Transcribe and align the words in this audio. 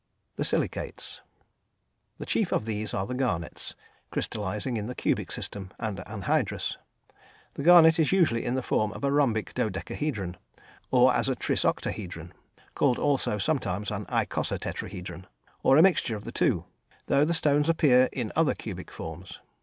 The 0.35 0.43
Silicates. 0.43 1.21
The 2.17 2.25
chief 2.25 2.51
of 2.51 2.65
these 2.65 2.91
are 2.91 3.05
the 3.05 3.13
garnets, 3.13 3.75
crystallising 4.09 4.75
in 4.75 4.87
the 4.87 4.95
cubic 4.95 5.31
system, 5.31 5.69
and 5.77 5.99
anhydrous. 6.07 6.77
The 7.53 7.61
garnet 7.61 7.99
is 7.99 8.11
usually 8.11 8.43
in 8.43 8.55
the 8.55 8.63
form 8.63 8.91
of 8.93 9.03
a 9.03 9.11
rhombic 9.11 9.53
dodecahedron, 9.53 10.37
or 10.89 11.13
as 11.13 11.29
a 11.29 11.35
trisoctahedron 11.35 12.31
(called 12.73 12.97
also 12.97 13.37
sometimes 13.37 13.91
an 13.91 14.07
icosatetrahedron), 14.07 15.25
or 15.61 15.77
a 15.77 15.83
mixture 15.83 16.15
of 16.15 16.25
the 16.25 16.31
two, 16.31 16.65
though 17.05 17.23
the 17.23 17.35
stones 17.35 17.69
appear 17.69 18.09
in 18.11 18.31
other 18.35 18.55
cubic 18.55 18.89
forms. 18.89 19.39